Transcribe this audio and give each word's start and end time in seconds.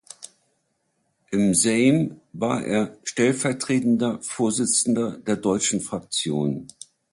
Im 1.29 1.53
Sejm 1.53 2.21
war 2.33 2.65
er 2.65 2.97
stellvertretender 3.03 4.17
Vorsitzender 4.23 5.19
der 5.19 5.35
deutschen 5.35 5.79
Fraktion. 5.79 6.65